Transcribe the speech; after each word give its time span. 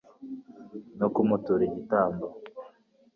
no 0.99 1.07
kumutura 1.13 1.61
igitambo 1.67 2.25